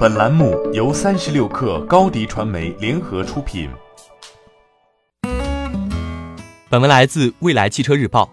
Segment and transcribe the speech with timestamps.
[0.00, 3.68] 本栏目由三十六氪高低传媒联合出品。
[6.70, 8.32] 本文来自未来汽车日报。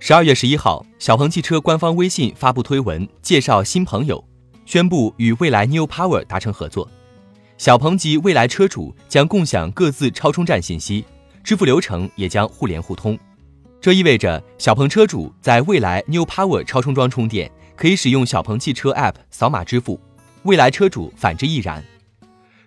[0.00, 4.24] 十二月十一号，小鹏汽车官方微信发布推文，介绍新朋友，
[4.66, 6.90] 宣布与未来 New Power 达成合作。
[7.56, 11.04] 小鹏及未来车主将共享各自超充站信息，
[11.44, 13.16] 支付流程也将互联互通。
[13.80, 20.00] 这意味着小鹏车主在未来 New Power 超充桩充电，可以使用小鹏汽车 App 扫码支付。
[20.44, 21.82] 未来车主反之亦然。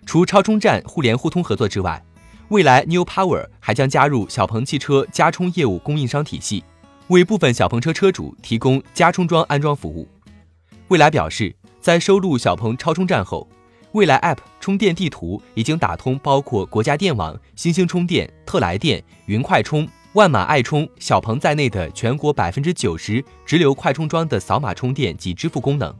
[0.04, 2.02] 除超充站互联互通合作之外，
[2.48, 6.64] 未来 New Power 还将加入小鹏汽车加充业务供应商体系，
[7.06, 10.08] 为部分小鹏车车主提供加充桩安装服务。
[10.88, 13.48] 未来表示，在收录小鹏超充站后，
[13.92, 25.94] 未来 App 充电地图已经打通包括国家电网、新兴充电、特来电、云快充、万马爱充、小鹏在内的全国百分之九十直流快充桩的扫码充电及支付功能。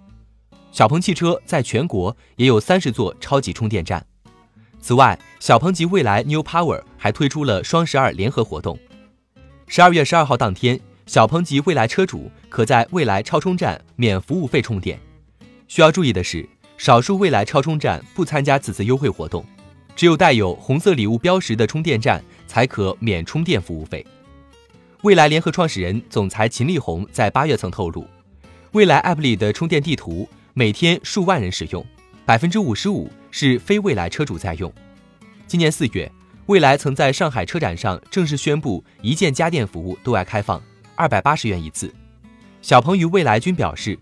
[0.70, 4.04] 小鹏汽车在全国也有三十座超级充电站。
[4.80, 8.78] 此外，小鹏及未来 New Power 还推出了双十二联合活动。
[9.66, 14.98] 十二月十二号当天，小鹏及未来车主可在未来超充站免服务费充电。
[15.66, 19.44] 需要注意的是，少数未来超充站不参加此次优惠活动，
[19.96, 24.06] 只有带有红色礼物标识的充电站才可免充电服务费。
[25.02, 28.06] 未来联合创始人、总裁秦力红在八月曾透露，
[28.72, 30.28] 未来 App 里的充电地图。
[30.58, 31.86] 每天数万人使用，
[32.26, 34.72] 百分之五十五是非未来车主在用。
[35.46, 36.10] 今年四月，
[36.46, 40.60] 未来曾在上海车展上正式宣布一键家电服务对外开放，
[40.96, 41.94] 二百八十元一次。
[42.60, 43.96] 小鹏与未来均表示，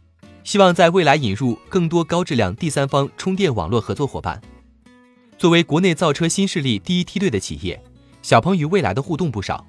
[0.45, 4.41] 希望在未来引入更多高质量第三方充电网络合作伙伴。
[5.37, 7.79] 作为国内造车新势力第一梯队的企业，
[8.23, 9.67] 小鹏与未来的互动不少。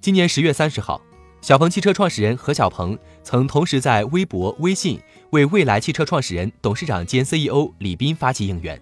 [0.00, 0.98] 今年十月三十号。
[1.42, 8.80] 小鹏汽车创始人何小鹏曾同时在微博、微信为未来汽车创始人、董事长兼 CEO 李斌发起应援，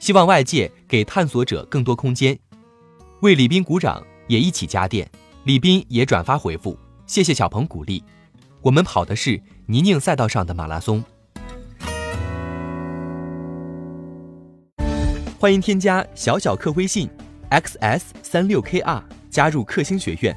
[0.00, 2.36] 希望外界给探索者更多空间，
[3.20, 5.08] 为李斌鼓掌，也一起加电。
[5.44, 6.76] 李斌也转发回复
[7.06, 8.02] ：“谢谢小鹏鼓励，
[8.60, 11.04] 我们跑的是泥泞赛道上的马拉松。”
[15.38, 17.08] 欢迎添加小小客微信
[17.50, 19.00] xs 三六 kr
[19.30, 20.36] 加入克星学院。